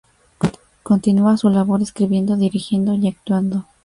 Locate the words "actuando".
3.07-3.65